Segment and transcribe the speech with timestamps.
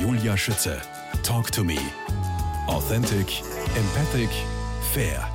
[0.00, 0.80] Julia Schütze.
[1.24, 1.76] Talk to me.
[2.68, 3.42] Authentic,
[3.74, 4.30] empathic,
[4.92, 5.28] fair.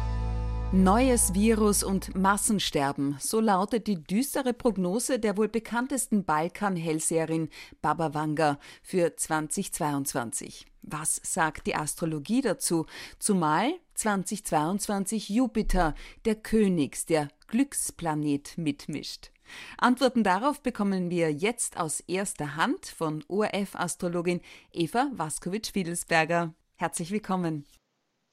[0.71, 7.49] Neues Virus und Massensterben, so lautet die düstere Prognose der wohl bekanntesten Balkan-Hellseherin
[7.81, 10.65] Baba Vanga für 2022.
[10.81, 12.85] Was sagt die Astrologie dazu?
[13.19, 15.93] Zumal 2022 Jupiter,
[16.23, 19.33] der Königs, der Glücksplanet, mitmischt.
[19.77, 26.54] Antworten darauf bekommen wir jetzt aus erster Hand von ORF-Astrologin Eva Waskowitsch-Fiedelsberger.
[26.76, 27.66] Herzlich willkommen.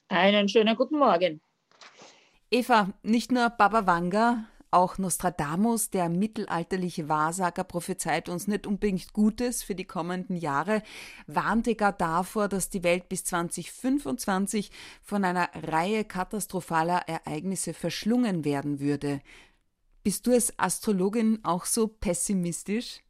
[0.09, 1.41] Einen schönen guten Morgen.
[2.51, 9.63] Eva, nicht nur Baba Vanga, auch Nostradamus, der mittelalterliche Wahrsager, prophezeit uns nicht unbedingt Gutes
[9.63, 10.83] für die kommenden Jahre,
[11.27, 14.71] warnte gar davor, dass die Welt bis 2025
[15.03, 19.21] von einer Reihe katastrophaler Ereignisse verschlungen werden würde.
[20.03, 23.01] Bist du als Astrologin auch so pessimistisch?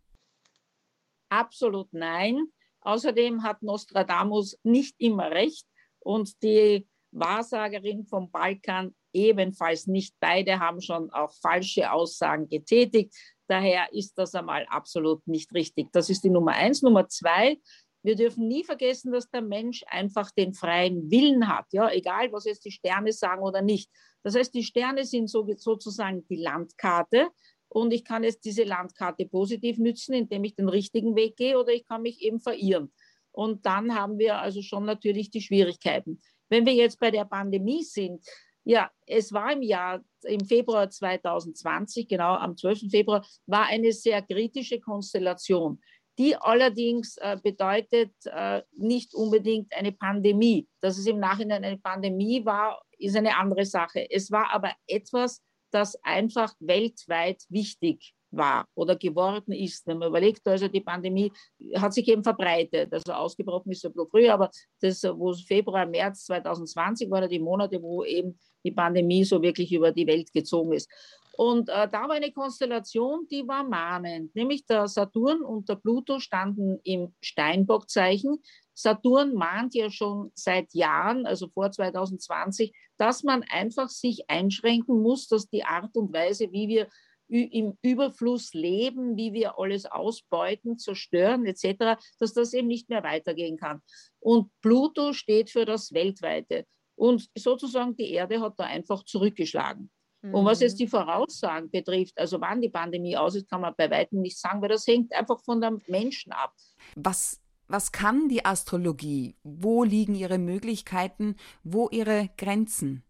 [1.29, 2.47] Absolut nein.
[2.81, 5.67] Außerdem hat Nostradamus nicht immer recht
[6.01, 10.15] und die Wahrsagerin vom Balkan ebenfalls nicht.
[10.19, 13.15] Beide haben schon auch falsche Aussagen getätigt.
[13.47, 15.93] Daher ist das einmal absolut nicht richtig.
[15.93, 16.83] Das ist die Nummer eins.
[16.83, 17.59] Nummer zwei,
[18.03, 21.67] wir dürfen nie vergessen, dass der Mensch einfach den freien Willen hat.
[21.73, 23.91] Ja, egal, was jetzt die Sterne sagen oder nicht.
[24.23, 27.29] Das heißt, die Sterne sind so, sozusagen die Landkarte.
[27.69, 31.73] Und ich kann jetzt diese Landkarte positiv nützen, indem ich den richtigen Weg gehe oder
[31.73, 32.93] ich kann mich eben verirren.
[33.33, 36.21] Und dann haben wir also schon natürlich die Schwierigkeiten.
[36.49, 38.25] Wenn wir jetzt bei der Pandemie sind,
[38.65, 42.91] ja, es war im Jahr, im Februar 2020, genau am 12.
[42.91, 45.81] Februar, war eine sehr kritische Konstellation.
[46.21, 50.69] Die allerdings äh, bedeutet äh, nicht unbedingt eine Pandemie.
[50.83, 54.07] Dass es im Nachhinein eine Pandemie war, ist eine andere Sache.
[54.11, 59.87] Es war aber etwas, das einfach weltweit wichtig war oder geworden ist.
[59.87, 61.33] Wenn man überlegt, also die Pandemie
[61.77, 64.51] hat sich eben verbreitet, also ausgebrochen ist bisschen früher, aber
[64.83, 69.93] das, wo Februar, März 2020 waren die Monate, wo eben die Pandemie so wirklich über
[69.93, 70.91] die Welt gezogen ist.
[71.37, 76.19] Und äh, da war eine Konstellation, die war mahnend, nämlich der Saturn und der Pluto
[76.19, 78.43] standen im Steinbockzeichen.
[78.75, 85.29] Saturn mahnt ja schon seit Jahren, also vor 2020, dass man einfach sich einschränken muss,
[85.29, 86.89] dass die Art und Weise, wie wir
[87.31, 93.57] im Überfluss leben, wie wir alles ausbeuten, zerstören etc., dass das eben nicht mehr weitergehen
[93.57, 93.81] kann.
[94.19, 96.67] Und Pluto steht für das Weltweite.
[97.01, 99.91] Und sozusagen die Erde hat da einfach zurückgeschlagen.
[100.21, 100.35] Mhm.
[100.35, 100.85] Und was jetzt mhm.
[100.85, 104.61] die Voraussagen betrifft, also wann die Pandemie aus ist, kann man bei weitem nicht sagen,
[104.61, 106.53] weil das hängt einfach von dem Menschen ab.
[106.97, 109.35] Was, was kann die Astrologie?
[109.43, 111.37] Wo liegen ihre Möglichkeiten?
[111.65, 113.03] Wo ihre Grenzen?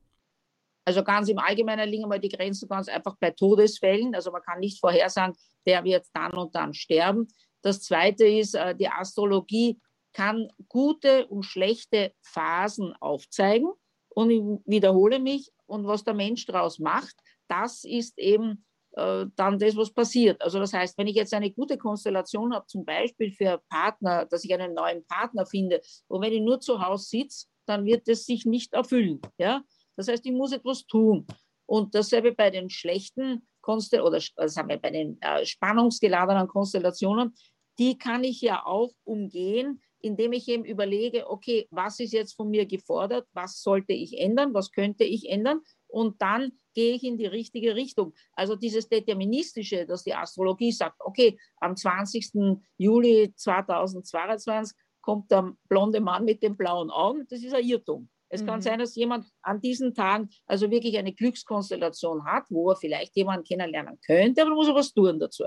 [0.85, 4.15] Also ganz im Allgemeinen liegen mal die Grenzen ganz einfach bei Todesfällen.
[4.15, 5.35] Also man kann nicht vorhersagen,
[5.67, 7.27] der wird dann und dann sterben.
[7.63, 9.81] Das Zweite ist, äh, die Astrologie
[10.13, 13.71] kann gute und schlechte Phasen aufzeigen.
[14.09, 17.15] Und ich wiederhole mich, und was der Mensch daraus macht,
[17.49, 20.41] das ist eben äh, dann das, was passiert.
[20.43, 24.45] Also das heißt, wenn ich jetzt eine gute Konstellation habe, zum Beispiel für Partner, dass
[24.45, 28.27] ich einen neuen Partner finde, und wenn ich nur zu Hause sitze, dann wird es
[28.27, 29.21] sich nicht erfüllen.
[29.39, 29.63] Ja?
[29.97, 31.27] Das heißt, ich muss etwas tun.
[31.67, 37.35] Und dasselbe bei den schlechten Konstellationen oder also sagen wir, bei den äh, spannungsgeladenen Konstellationen,
[37.79, 42.51] die kann ich ja auch umgehen, indem ich eben überlege, okay, was ist jetzt von
[42.51, 47.19] mir gefordert, was sollte ich ändern, was könnte ich ändern und dann gehe ich in
[47.19, 48.15] die richtige Richtung.
[48.33, 52.59] Also dieses Deterministische, dass die Astrologie sagt, okay, am 20.
[52.77, 58.09] Juli 2022 kommt der blonde Mann mit den blauen Augen, das ist ein Irrtum.
[58.29, 58.47] Es mhm.
[58.47, 63.17] kann sein, dass jemand an diesen Tagen also wirklich eine Glückskonstellation hat, wo er vielleicht
[63.17, 65.45] jemanden kennenlernen könnte, aber muss er was tun dazu.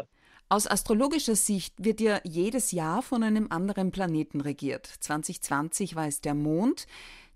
[0.49, 4.85] Aus astrologischer Sicht wird ja jedes Jahr von einem anderen Planeten regiert.
[4.85, 6.85] 2020 war es der Mond,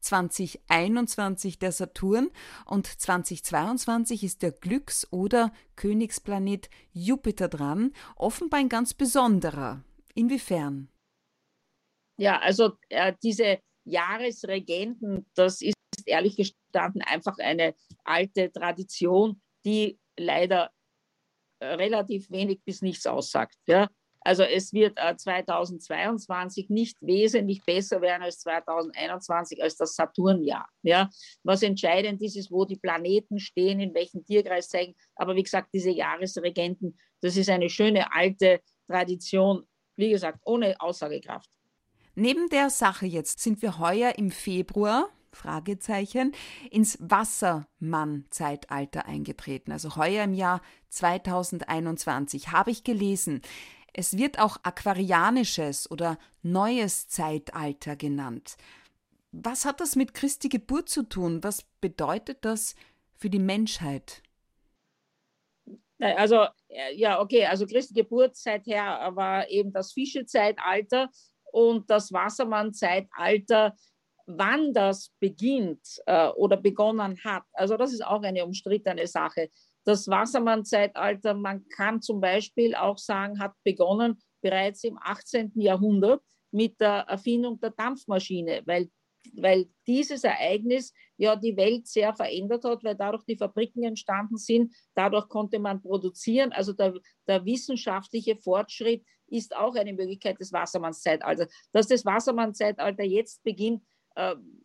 [0.02, 2.30] 2021 der Saturn
[2.66, 9.84] und 2022 ist der Glücks- oder Königsplanet Jupiter dran, offenbar ein ganz besonderer.
[10.14, 10.90] Inwiefern?
[12.18, 15.76] Ja, also äh, diese Jahresregenten, das ist
[16.06, 20.72] ehrlich gestanden einfach eine alte Tradition, die leider
[21.62, 23.58] relativ wenig bis nichts aussagt.
[23.68, 23.90] Ja?
[24.22, 30.68] Also es wird äh, 2022 nicht wesentlich besser werden als 2021, als das Saturnjahr.
[30.82, 31.10] Ja?
[31.44, 34.96] Was entscheidend ist, ist, wo die Planeten stehen, in welchem Tierkreis zeigen.
[35.16, 39.64] Aber wie gesagt, diese Jahresregenten, das ist eine schöne alte Tradition,
[39.96, 41.50] wie gesagt, ohne Aussagekraft.
[42.16, 46.34] Neben der Sache jetzt sind wir heuer im Februar Fragezeichen,
[46.72, 49.72] ins Wassermann-Zeitalter eingetreten.
[49.72, 53.42] Also heuer im Jahr 2021 habe ich gelesen.
[53.94, 58.58] Es wird auch aquarianisches oder neues Zeitalter genannt.
[59.32, 61.44] Was hat das mit Christi Geburt zu tun?
[61.44, 62.76] Was bedeutet das
[63.16, 64.22] für die Menschheit?
[66.00, 71.10] Also, äh, ja, okay, also Christi Geburt seither war eben das Fischezeitalter
[71.52, 73.76] und das Wassermann-Zeitalter,
[74.28, 77.44] wann das beginnt äh, oder begonnen hat.
[77.54, 79.50] Also, das ist auch eine umstrittene Sache.
[79.86, 85.54] Das Wassermann-Zeitalter, man kann zum Beispiel auch sagen, hat begonnen bereits im 18.
[85.56, 86.22] Jahrhundert
[86.52, 88.90] mit der Erfindung der Dampfmaschine, weil
[89.36, 94.74] weil dieses Ereignis ja die Welt sehr verändert hat, weil dadurch die Fabriken entstanden sind,
[94.94, 96.52] dadurch konnte man produzieren.
[96.52, 96.94] Also der,
[97.28, 101.52] der wissenschaftliche Fortschritt ist auch eine Möglichkeit des Wassermannszeitalters.
[101.74, 103.84] Dass das Wassermannzeitalter jetzt beginnt,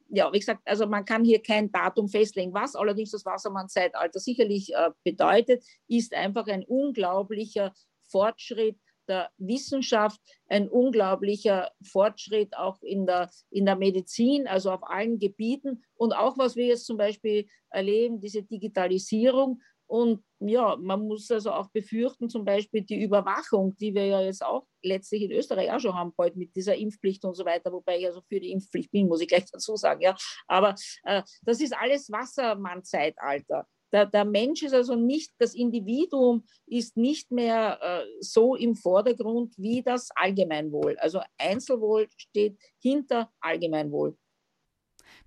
[0.09, 2.53] ja, wie gesagt, also man kann hier kein Datum festlegen.
[2.53, 7.73] Was allerdings das Wassermannzeitalter sicherlich äh, bedeutet, ist einfach ein unglaublicher
[8.11, 8.79] Fortschritt
[9.09, 15.83] der Wissenschaft ein unglaublicher Fortschritt auch in der, in der Medizin, also auf allen Gebieten.
[15.95, 19.61] Und auch was wir jetzt zum Beispiel erleben, diese Digitalisierung.
[19.93, 24.43] Und ja, man muss also auch befürchten, zum Beispiel die Überwachung, die wir ja jetzt
[24.43, 27.99] auch letztlich in Österreich auch schon haben, bald mit dieser Impfpflicht und so weiter, wobei
[27.99, 30.01] ich also für die Impfpflicht bin, muss ich gleich dazu sagen.
[30.01, 30.17] Ja.
[30.49, 33.67] Aber äh, das ist alles Wassermann-Zeitalter.
[33.93, 39.53] Der, der, Mensch ist also nicht, das Individuum ist nicht mehr äh, so im Vordergrund
[39.59, 40.97] wie das Allgemeinwohl.
[41.01, 44.17] Also Einzelwohl steht hinter Allgemeinwohl.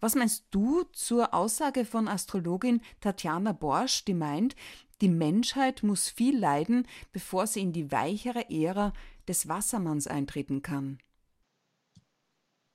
[0.06, 4.56] Was meinst du zur Aussage von Astrologin Tatjana Borsch, die meint,
[5.02, 8.94] die Menschheit muss viel leiden, bevor sie in die weichere Ära
[9.28, 11.00] des Wassermanns eintreten kann?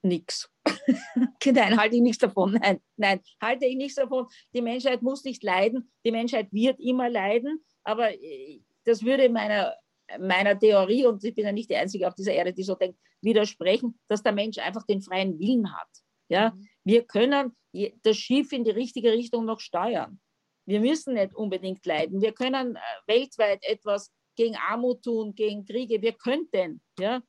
[0.02, 0.50] Nix.
[1.44, 2.58] Nein, halte ich nichts davon.
[2.60, 4.26] Nein, nein, halte ich nichts davon.
[4.52, 5.88] Die Menschheit muss nicht leiden.
[6.04, 7.64] Die Menschheit wird immer leiden.
[7.84, 9.76] Aber äh, das würde meiner,
[10.18, 12.98] meiner Theorie, und ich bin ja nicht die Einzige auf dieser Erde, die so denkt,
[13.20, 15.88] widersprechen, dass der Mensch einfach den freien Willen hat.
[16.28, 16.50] Ja?
[16.50, 16.66] Mhm.
[16.84, 17.56] Wir können
[18.02, 20.20] das Schiff in die richtige Richtung noch steuern.
[20.66, 22.20] Wir müssen nicht unbedingt leiden.
[22.20, 26.00] Wir können äh, weltweit etwas gegen Armut tun, gegen Kriege.
[26.00, 27.22] Wir könnten, ja?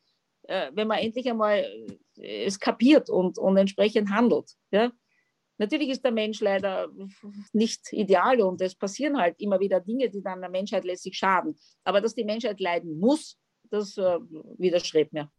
[0.43, 1.65] Äh, wenn man endlich einmal
[2.17, 4.51] es kapiert und, und entsprechend handelt.
[4.71, 4.91] Ja?
[5.57, 6.89] Natürlich ist der Mensch leider
[7.53, 11.55] nicht ideal und es passieren halt immer wieder Dinge, die dann der Menschheit letztlich schaden.
[11.83, 13.37] Aber dass die Menschheit leiden muss,
[13.69, 14.19] das äh,
[14.57, 15.31] widerstrebt mir.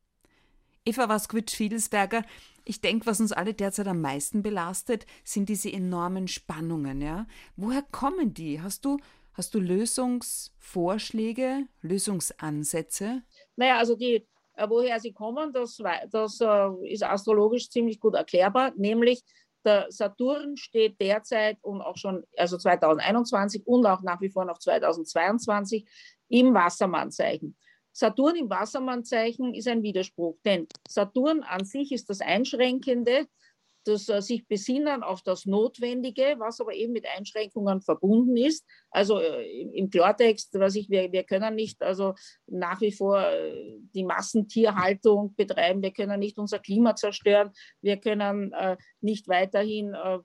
[0.84, 2.24] Eva Waskwitsch-Fiedelsberger,
[2.64, 7.00] ich denke, was uns alle derzeit am meisten belastet, sind diese enormen Spannungen.
[7.00, 7.26] Ja?
[7.56, 8.60] Woher kommen die?
[8.60, 8.98] Hast du,
[9.34, 13.22] hast du Lösungsvorschläge, Lösungsansätze?
[13.56, 15.78] Naja, also die, äh, woher sie kommen, das,
[16.10, 19.22] das äh, ist astrologisch ziemlich gut erklärbar, nämlich
[19.64, 24.58] der Saturn steht derzeit und auch schon, also 2021 und auch nach wie vor noch
[24.58, 25.84] 2022
[26.28, 27.56] im Wassermannzeichen.
[27.92, 33.26] Saturn im Wassermannzeichen ist ein Widerspruch, denn Saturn an sich ist das Einschränkende,
[33.84, 38.64] das äh, sich besinnen auf das Notwendige, was aber eben mit Einschränkungen verbunden ist.
[38.90, 42.14] Also äh, im Klartext, was ich, wir, wir können nicht also
[42.46, 47.50] nach wie vor äh, die Massentierhaltung betreiben, wir können nicht unser Klima zerstören,
[47.80, 50.18] wir können äh, nicht weiterhin äh,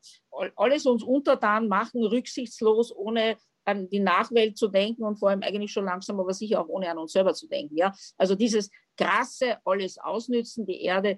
[0.55, 3.37] alles uns untertan machen, rücksichtslos, ohne
[3.67, 6.89] an die Nachwelt zu denken und vor allem eigentlich schon langsam, aber sicher auch ohne
[6.89, 7.75] an uns selber zu denken.
[7.75, 7.93] Ja?
[8.17, 11.17] Also dieses krasse alles ausnützen, die Erde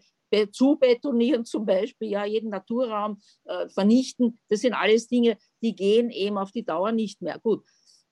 [0.52, 4.38] zubetonieren zum Beispiel, ja, jeden Naturraum äh, vernichten.
[4.48, 7.40] Das sind alles Dinge, die gehen eben auf die Dauer nicht mehr.
[7.40, 7.64] Gut.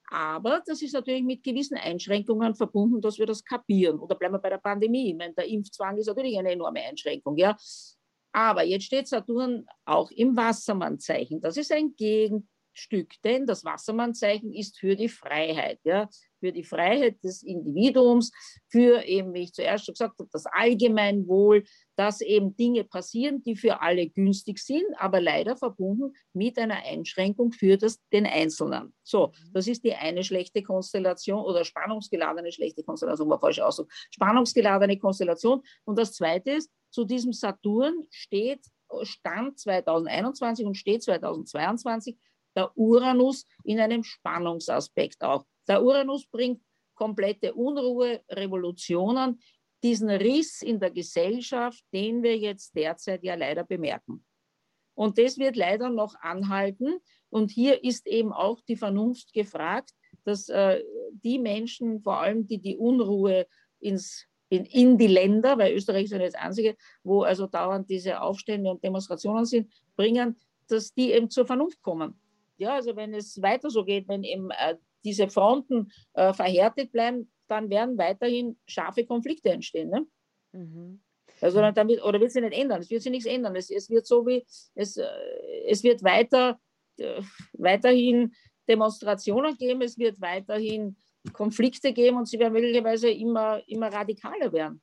[0.09, 3.99] Aber das ist natürlich mit gewissen Einschränkungen verbunden, dass wir das kapieren.
[3.99, 5.09] Oder bleiben wir bei der Pandemie.
[5.09, 7.37] Ich meine, der Impfzwang ist natürlich eine enorme Einschränkung.
[7.37, 7.55] Ja?
[8.31, 11.41] Aber jetzt steht Saturn auch im Wassermannzeichen.
[11.41, 12.47] Das ist ein Gegen
[12.79, 16.07] Stück, denn das Wassermannzeichen ist für die Freiheit, ja,
[16.39, 18.31] für die Freiheit des Individuums,
[18.69, 21.63] für eben, wie ich zuerst schon gesagt habe, das Allgemeinwohl,
[21.95, 27.51] dass eben Dinge passieren, die für alle günstig sind, aber leider verbunden mit einer Einschränkung
[27.51, 28.93] für das, den Einzelnen.
[29.03, 33.91] So, das ist die eine schlechte Konstellation oder spannungsgeladene schlechte Konstellation, war falsch Ausdruck.
[34.11, 35.61] Spannungsgeladene Konstellation.
[35.85, 38.61] Und das zweite ist, zu diesem Saturn steht
[39.03, 42.17] Stand 2021 und steht 2022
[42.57, 45.45] der Uranus in einem Spannungsaspekt auch.
[45.67, 46.61] Der Uranus bringt
[46.95, 49.39] komplette Unruhe, Revolutionen,
[49.83, 54.25] diesen Riss in der Gesellschaft, den wir jetzt derzeit ja leider bemerken.
[54.95, 56.97] Und das wird leider noch anhalten.
[57.29, 59.91] Und hier ist eben auch die Vernunft gefragt,
[60.23, 63.45] dass äh, die Menschen, vor allem die die Unruhe
[63.79, 67.87] ins, in, in die Länder, weil Österreich ist ja nicht das Einzige, wo also dauernd
[67.89, 70.35] diese Aufstände und Demonstrationen sind, bringen,
[70.67, 72.19] dass die eben zur Vernunft kommen.
[72.57, 77.31] Ja, also wenn es weiter so geht, wenn eben äh, diese Fronten äh, verhärtet bleiben,
[77.47, 79.89] dann werden weiterhin scharfe Konflikte entstehen.
[79.89, 80.05] Ne?
[80.51, 81.01] Mhm.
[81.39, 82.81] Also dann wird, oder wird sich nicht ändern.
[82.81, 83.55] Es wird sich nichts ändern.
[83.55, 84.45] Es, es wird so wie,
[84.75, 85.05] es, äh,
[85.67, 86.59] es wird weiter,
[86.97, 87.21] äh,
[87.53, 88.33] weiterhin
[88.67, 90.97] Demonstrationen geben, es wird weiterhin
[91.33, 94.81] Konflikte geben und sie werden möglicherweise immer, immer radikaler werden.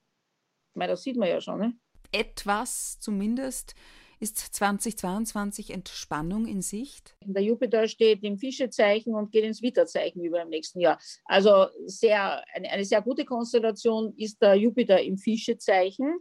[0.71, 1.59] Ich meine, das sieht man ja schon.
[1.59, 1.75] Ne?
[2.12, 3.75] Etwas zumindest
[4.21, 7.16] ist 2022 Entspannung in Sicht?
[7.25, 10.99] Der Jupiter steht im Fischezeichen und geht ins Witterzeichen über im nächsten Jahr.
[11.25, 16.21] Also sehr, eine, eine sehr gute Konstellation ist der Jupiter im Fischezeichen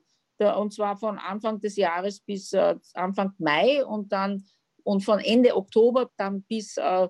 [0.52, 4.44] und zwar von Anfang des Jahres bis äh, Anfang Mai und dann
[4.84, 7.08] und von Ende Oktober dann bis, äh,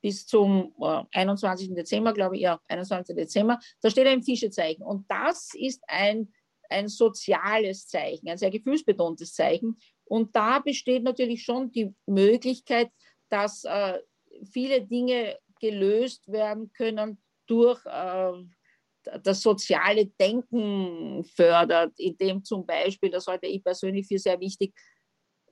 [0.00, 1.74] bis zum äh, 21.
[1.74, 3.14] Dezember, glaube ich, ja, 21.
[3.14, 4.82] Dezember, da steht er im Fischezeichen.
[4.82, 6.32] Und das ist ein,
[6.70, 9.78] ein soziales Zeichen, ein sehr gefühlsbetontes Zeichen.
[10.04, 12.90] Und da besteht natürlich schon die Möglichkeit,
[13.28, 13.98] dass äh,
[14.50, 18.32] viele Dinge gelöst werden können durch äh,
[19.22, 24.74] das soziale Denken fördert, indem zum Beispiel, das halte ich persönlich für sehr wichtig,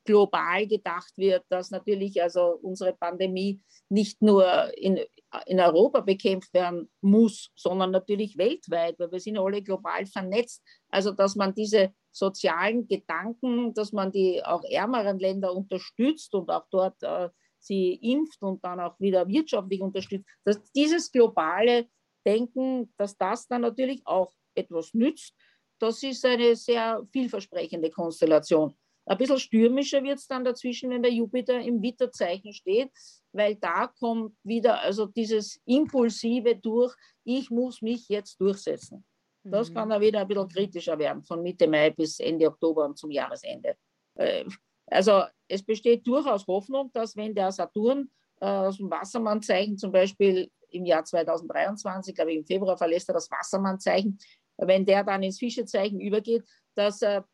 [0.08, 3.60] global gedacht wird, dass natürlich also unsere Pandemie
[3.90, 4.46] nicht nur
[4.78, 4.98] in,
[5.44, 10.62] in Europa bekämpft werden muss, sondern natürlich weltweit, weil wir sind alle global vernetzt.
[10.88, 16.64] Also dass man diese sozialen Gedanken, dass man die auch ärmeren Länder unterstützt und auch
[16.70, 21.86] dort äh, sie impft und dann auch wieder wirtschaftlich unterstützt, dass dieses globale
[22.26, 25.34] Denken, dass das dann natürlich auch etwas nützt,
[25.78, 28.74] das ist eine sehr vielversprechende Konstellation.
[29.08, 32.90] Ein bisschen stürmischer wird es dann dazwischen, wenn der Jupiter im Witterzeichen steht,
[33.32, 39.04] weil da kommt wieder also dieses Impulsive durch, ich muss mich jetzt durchsetzen.
[39.44, 39.74] Das mhm.
[39.74, 43.10] kann dann wieder ein bisschen kritischer werden, von Mitte Mai bis Ende Oktober und zum
[43.10, 43.76] Jahresende.
[44.16, 44.44] Äh,
[44.86, 48.10] also es besteht durchaus Hoffnung, dass wenn der Saturn
[48.40, 53.14] äh, aus dem Wassermannzeichen zum Beispiel im Jahr 2023, glaube ich im Februar verlässt er
[53.14, 54.18] das Wassermannzeichen,
[54.58, 57.26] wenn der dann ins Fischezeichen übergeht, dass er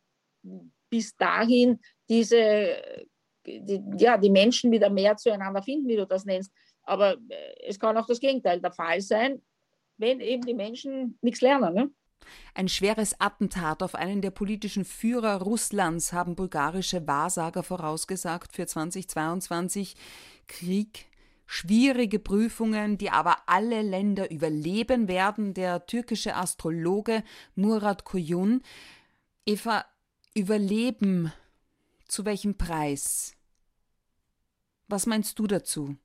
[0.90, 2.82] bis dahin diese,
[3.46, 6.52] die, ja, die Menschen wieder mehr zueinander finden, wie du das nennst.
[6.82, 9.42] Aber äh, es kann auch das Gegenteil der Fall sein,
[9.96, 11.74] wenn eben die Menschen nichts lernen.
[11.74, 11.90] Ne?
[12.54, 19.94] Ein schweres Attentat auf einen der politischen Führer Russlands haben bulgarische Wahrsager vorausgesagt für 2022.
[20.46, 21.06] Krieg,
[21.46, 25.54] schwierige Prüfungen, die aber alle Länder überleben werden.
[25.54, 27.22] Der türkische Astrologe
[27.54, 28.62] Murat Koyun.
[29.46, 29.84] Eva,
[30.34, 31.32] Überleben.
[32.08, 33.36] Zu welchem Preis?
[34.88, 35.96] Was meinst du dazu?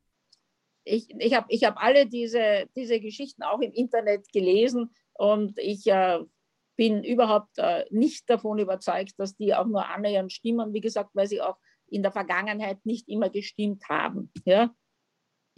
[0.83, 5.87] Ich, ich habe ich hab alle diese, diese Geschichten auch im Internet gelesen und ich
[5.87, 6.19] äh,
[6.75, 10.73] bin überhaupt äh, nicht davon überzeugt, dass die auch nur annähernd stimmen.
[10.73, 11.57] Wie gesagt, weil sie auch
[11.87, 14.31] in der Vergangenheit nicht immer gestimmt haben.
[14.45, 14.73] Ja?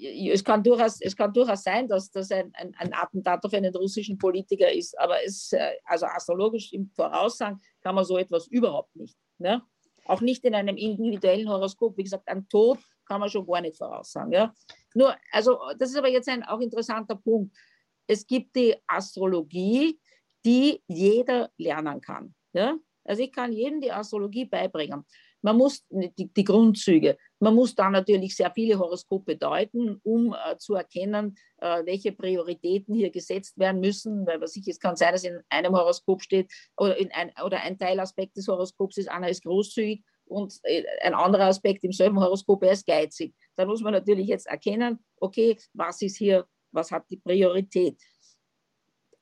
[0.02, 3.76] Es kann durchaus, es kann durchaus sein, dass das ein, ein, ein, Attentat auf einen
[3.76, 8.96] russischen Politiker ist, aber es, äh, also astrologisch im Voraussagen kann man so etwas überhaupt
[8.96, 9.16] nicht.
[9.38, 9.62] Ne?
[10.06, 11.98] Auch nicht in einem individuellen Horoskop.
[11.98, 14.32] Wie gesagt, ein Tod kann man schon gar nicht voraussagen.
[14.32, 14.54] Ja?
[14.96, 17.56] Nur, also das ist aber jetzt ein auch interessanter Punkt.
[18.08, 20.00] Es gibt die Astrologie,
[20.44, 22.34] die jeder lernen kann.
[22.54, 22.76] Ja?
[23.04, 25.06] Also ich kann jedem die Astrologie beibringen.
[25.42, 30.58] Man muss die, die Grundzüge, man muss da natürlich sehr viele Horoskope deuten, um äh,
[30.58, 35.12] zu erkennen, äh, welche Prioritäten hier gesetzt werden müssen, weil was ich, es kann sein,
[35.12, 39.28] dass in einem Horoskop steht oder, in ein, oder ein Teilaspekt des Horoskops ist, einer
[39.28, 43.34] ist großzügig und äh, ein anderer Aspekt im selben Horoskop, er ist geizig.
[43.56, 48.00] Dann muss man natürlich jetzt erkennen, okay, was ist hier, was hat die Priorität.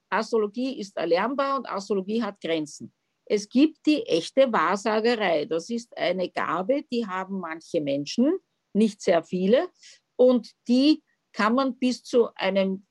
[0.10, 2.92] Astrologie ist erlernbar und Astrologie hat Grenzen.
[3.32, 5.46] Es gibt die echte Wahrsagerei.
[5.46, 8.40] Das ist eine Gabe, die haben manche Menschen,
[8.74, 9.70] nicht sehr viele,
[10.16, 12.86] und die kann man bis zu einem,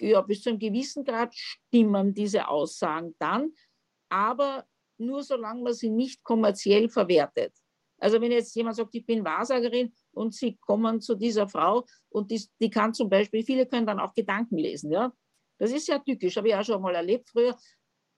[0.00, 3.52] ja, bis zu einem gewissen Grad stimmen, diese Aussagen dann,
[4.08, 4.66] aber
[4.98, 7.52] nur solange man sie nicht kommerziell verwertet.
[7.98, 12.30] Also wenn jetzt jemand sagt, ich bin Wahrsagerin und Sie kommen zu dieser Frau und
[12.30, 15.12] die, die kann zum Beispiel, viele können dann auch Gedanken lesen, ja.
[15.58, 17.56] Das ist ja tückisch, habe ich auch schon mal erlebt früher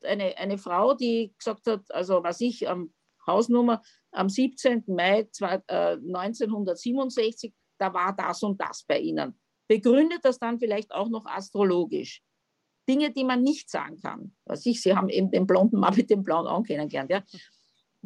[0.03, 2.93] eine, eine Frau, die gesagt hat, also was ich am
[3.27, 4.85] Hausnummer am 17.
[4.87, 5.29] Mai
[5.69, 9.39] 1967, äh, da war das und das bei Ihnen.
[9.69, 12.23] Begründet das dann vielleicht auch noch astrologisch.
[12.89, 14.35] Dinge, die man nicht sagen kann.
[14.45, 17.11] Was ich, Sie haben eben den blonden Mann mit dem blauen Augen kennengelernt.
[17.11, 17.25] Ja?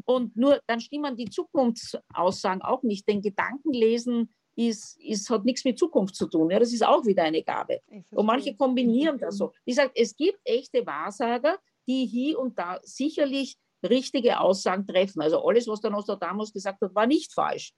[0.06, 3.06] Und nur dann stimmen die Zukunftsaussagen auch nicht.
[3.06, 6.50] Denn Gedankenlesen ist, ist, hat nichts mit Zukunft zu tun.
[6.50, 6.58] Ja?
[6.58, 7.82] Das ist auch wieder eine Gabe.
[8.10, 9.52] Und manche kombinieren das so.
[9.64, 15.22] Wie gesagt, es gibt echte Wahrsager, die hier und da sicherlich richtige Aussagen treffen.
[15.22, 17.72] Also alles, was der Nostradamus gesagt hat, war nicht falsch.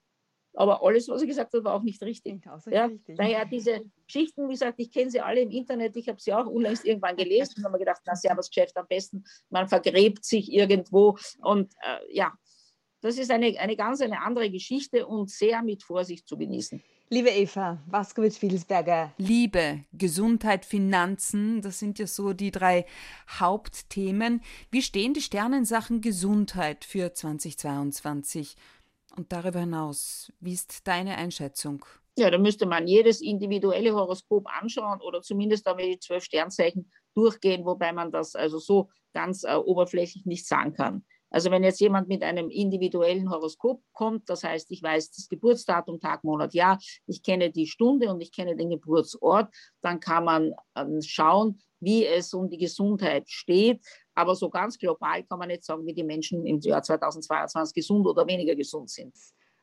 [0.54, 2.44] aber alles, was er gesagt hat, war auch nicht richtig.
[2.44, 2.87] Ja?
[2.87, 3.16] Richtig.
[3.16, 6.47] Daher diese Geschichten, wie gesagt, ich kenne sie alle im Internet, ich habe sie auch
[6.47, 11.16] unlängst irgendwann gelesen und habe mir gedacht, na, Servus-Geschäft am besten, man vergräbt sich irgendwo
[11.38, 12.32] und äh, ja,
[13.00, 16.82] das ist eine, eine ganz eine andere Geschichte und sehr mit Vorsicht zu genießen.
[17.12, 19.12] Liebe Eva, Waskowitz-Fiedelsberger.
[19.19, 22.87] Liebe, Gesundheit, Finanzen, das sind ja so die drei
[23.28, 24.40] Hauptthemen.
[24.71, 28.57] Wie stehen die Sterne in Sachen Gesundheit für 2022?
[29.14, 31.85] Und darüber hinaus, wie ist deine Einschätzung?
[32.16, 37.66] Ja, da müsste man jedes individuelle Horoskop anschauen oder zumindest einmal die zwölf Sternzeichen durchgehen,
[37.66, 41.04] wobei man das also so ganz äh, oberflächlich nicht sagen kann.
[41.33, 45.99] Also wenn jetzt jemand mit einem individuellen Horoskop kommt, das heißt, ich weiß das Geburtsdatum,
[45.99, 49.49] Tag, Monat, Jahr, ich kenne die Stunde und ich kenne den Geburtsort,
[49.81, 53.81] dann kann man ähm, schauen, wie es um die Gesundheit steht.
[54.15, 58.07] Aber so ganz global kann man nicht sagen, wie die Menschen im Jahr 2022 gesund
[58.07, 59.17] oder weniger gesund sind.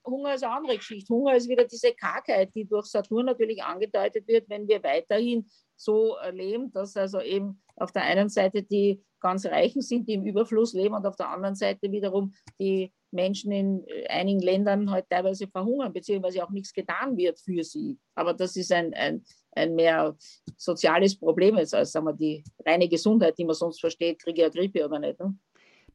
[0.04, 1.14] Hunger ist eine andere Geschichte.
[1.14, 6.16] Hunger ist wieder diese Kargheit, die durch Saturn natürlich angedeutet wird, wenn wir weiterhin so
[6.32, 10.74] leben, dass also eben auf der einen Seite die ganz Reichen sind, die im Überfluss
[10.74, 15.48] leben und auf der anderen Seite wiederum die Menschen in äh, einigen Ländern halt teilweise
[15.48, 17.98] verhungern, beziehungsweise auch nichts getan wird für sie.
[18.16, 20.16] Aber das ist ein, ein, ein mehr
[20.58, 24.50] soziales Problem jetzt als sagen wir, die reine Gesundheit, die man sonst versteht, Kriege ja
[24.50, 25.20] Grippe oder nicht.
[25.20, 25.36] Ne?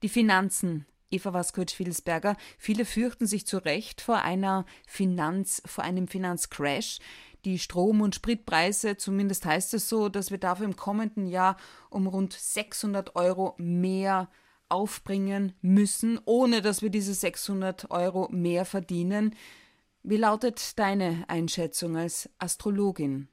[0.03, 0.87] Die Finanzen.
[1.11, 6.99] Eva Waskowitsch-Filsberger, viele fürchten sich zu Recht vor einer Finanz, vor einem Finanzcrash
[7.45, 11.57] die Strom- und Spritpreise, zumindest heißt es so, dass wir dafür im kommenden Jahr
[11.91, 14.31] um rund 600 Euro mehr
[14.69, 19.35] aufbringen müssen, ohne dass wir diese 600 Euro mehr verdienen.
[20.03, 23.29] Wie lautet deine Einschätzung als Astrologin?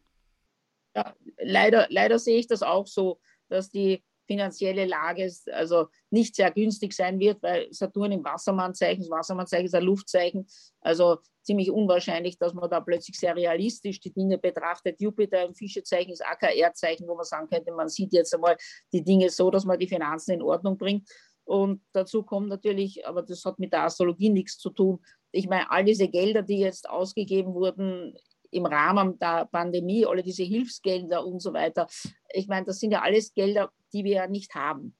[0.96, 6.52] Ja, leider, leider sehe ich das auch so, dass die finanzielle Lage also nicht sehr
[6.52, 10.48] günstig sein wird, weil Saturn im Wassermannzeichen, das Wassermannzeichen ist ein Luftzeichen,
[10.80, 15.02] also ziemlich unwahrscheinlich, dass man da plötzlich sehr realistisch die Dinge betrachtet.
[15.02, 18.58] Jupiter im Fischezeichen ist AKR-Zeichen, wo man sagen könnte, man sieht jetzt einmal
[18.94, 21.10] die Dinge so, dass man die Finanzen in Ordnung bringt.
[21.44, 25.00] Und dazu kommt natürlich, aber das hat mit der Astrologie nichts zu tun.
[25.32, 28.16] Ich meine, all diese Gelder, die jetzt ausgegeben wurden
[28.52, 31.88] im Rahmen der Pandemie, alle diese Hilfsgelder und so weiter.
[32.34, 34.96] Ich meine, das sind ja alles Gelder, die wir ja nicht haben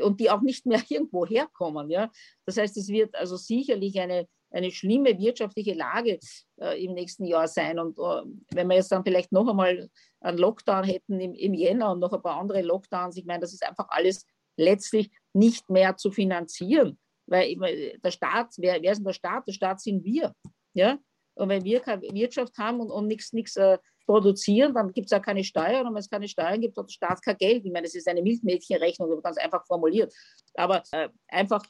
[0.00, 1.90] und die auch nicht mehr irgendwo herkommen.
[1.90, 2.10] Ja?
[2.46, 6.18] Das heißt, es wird also sicherlich eine, eine schlimme wirtschaftliche Lage
[6.60, 7.78] äh, im nächsten Jahr sein.
[7.78, 9.88] Und äh, wenn wir jetzt dann vielleicht noch einmal
[10.20, 13.52] einen Lockdown hätten im, im Jänner und noch ein paar andere Lockdowns, ich meine, das
[13.52, 16.98] ist einfach alles letztlich nicht mehr zu finanzieren.
[17.26, 19.46] Weil der Staat, wer, wer ist denn der Staat?
[19.46, 20.34] Der Staat sind wir.
[20.74, 20.98] Ja?
[21.34, 25.22] Und wenn wir keine Wirtschaft haben und, und nichts äh, produzieren, dann gibt es auch
[25.22, 25.86] keine Steuern.
[25.86, 27.64] Und wenn es keine Steuern gibt, hat der Staat kein Geld.
[27.64, 30.12] Ich meine, das ist eine Milchmädchenrechnung, ganz einfach formuliert.
[30.54, 31.64] Aber äh, einfach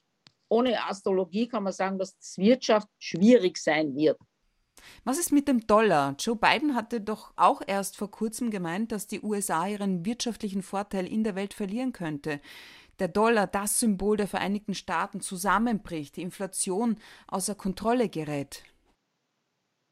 [0.49, 4.19] ohne Astrologie kann man sagen, dass Wirtschaft schwierig sein wird.
[5.05, 6.15] Was ist mit dem Dollar?
[6.19, 11.07] Joe Biden hatte doch auch erst vor kurzem gemeint, dass die USA ihren wirtschaftlichen Vorteil
[11.07, 12.41] in der Welt verlieren könnte.
[12.99, 16.99] Der Dollar, das Symbol der Vereinigten Staaten, zusammenbricht, die Inflation
[17.29, 18.65] außer Kontrolle gerät.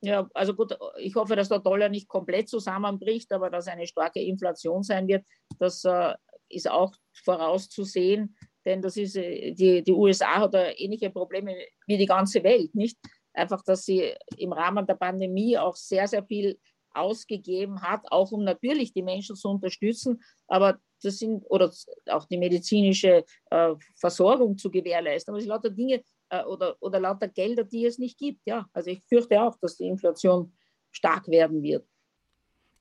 [0.03, 4.21] Ja, also gut, ich hoffe, dass der Dollar nicht komplett zusammenbricht, aber dass eine starke
[4.21, 5.27] Inflation sein wird,
[5.59, 6.15] das äh,
[6.49, 8.35] ist auch vorauszusehen,
[8.65, 11.55] denn das ist, äh, die, die USA hat ähnliche Probleme
[11.87, 12.99] wie die ganze Welt, nicht?
[13.35, 16.59] Einfach, dass sie im Rahmen der Pandemie auch sehr, sehr viel
[16.93, 21.73] ausgegeben hat, auch um natürlich die Menschen zu unterstützen, aber das sind, oder
[22.07, 25.33] auch die medizinische äh, Versorgung zu gewährleisten.
[25.33, 28.41] Aber es sind lauter Dinge, äh, oder, oder lauter Gelder, die es nicht gibt.
[28.47, 30.53] Ja, also ich fürchte auch, dass die Inflation
[30.91, 31.87] stark werden wird.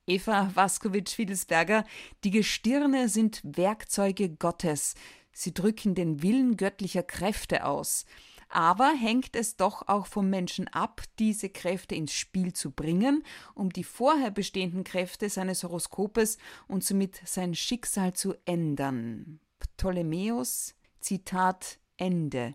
[0.06, 1.84] Eva Waskowitsch-Fiedelsberger,
[2.24, 4.94] die Gestirne sind Werkzeuge Gottes.
[5.32, 8.06] Sie drücken den Willen göttlicher Kräfte aus.
[8.48, 13.22] Aber hängt es doch auch vom Menschen ab, diese Kräfte ins Spiel zu bringen,
[13.54, 16.36] um die vorher bestehenden Kräfte seines Horoskopes
[16.66, 19.38] und somit sein Schicksal zu ändern.
[19.60, 22.54] Ptolemäus, Zitat Ende.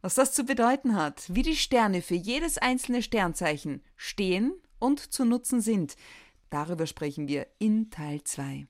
[0.00, 5.24] Was das zu bedeuten hat, wie die Sterne für jedes einzelne Sternzeichen stehen und zu
[5.24, 5.96] nutzen sind,
[6.50, 8.68] darüber sprechen wir in Teil 2.